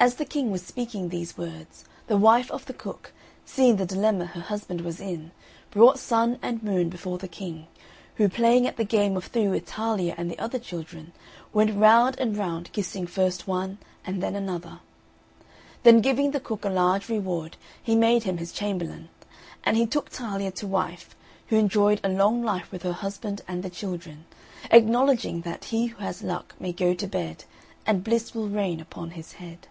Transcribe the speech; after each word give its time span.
As 0.00 0.14
the 0.14 0.24
King 0.24 0.52
was 0.52 0.62
speaking 0.64 1.08
these 1.08 1.36
words, 1.36 1.84
the 2.06 2.16
wife 2.16 2.52
of 2.52 2.66
the 2.66 2.72
cook, 2.72 3.12
seeing 3.44 3.74
the 3.78 3.84
dilemma 3.84 4.26
her 4.26 4.42
husband 4.42 4.82
was 4.82 5.00
in, 5.00 5.32
brought 5.72 5.98
Sun 5.98 6.38
and 6.40 6.62
Moon 6.62 6.88
before 6.88 7.18
the 7.18 7.26
King, 7.26 7.66
who, 8.14 8.28
playing 8.28 8.64
at 8.68 8.76
the 8.76 8.84
game 8.84 9.16
of 9.16 9.24
three 9.24 9.48
with 9.48 9.66
Talia 9.66 10.14
and 10.16 10.30
the 10.30 10.38
other 10.38 10.60
children, 10.60 11.12
went 11.52 11.76
round 11.76 12.16
and 12.20 12.36
round 12.36 12.72
kissing 12.72 13.08
first 13.08 13.48
one 13.48 13.78
and 14.06 14.22
then 14.22 14.36
another. 14.36 14.78
Then 15.82 16.00
giving 16.00 16.30
the 16.30 16.38
cook 16.38 16.64
a 16.64 16.68
large 16.70 17.08
reward, 17.08 17.56
he 17.82 17.96
made 17.96 18.22
him 18.22 18.36
his 18.36 18.52
chamberlain; 18.52 19.08
and 19.64 19.76
he 19.76 19.84
took 19.84 20.10
Talia 20.10 20.52
to 20.52 20.66
wife, 20.68 21.16
who 21.48 21.56
enjoyed 21.56 22.00
a 22.04 22.08
long 22.08 22.44
life 22.44 22.70
with 22.70 22.84
her 22.84 22.92
husband 22.92 23.42
and 23.48 23.64
the 23.64 23.68
children, 23.68 24.26
acknowledging 24.70 25.40
that 25.40 25.64
"He 25.66 25.86
who 25.86 25.98
has 26.04 26.22
luck 26.22 26.54
may 26.60 26.72
go 26.72 26.94
to 26.94 27.08
bed, 27.08 27.46
And 27.84 28.04
bliss 28.04 28.32
will 28.32 28.46
rain 28.46 28.78
upon 28.78 29.10
his 29.10 29.32
head." 29.42 29.66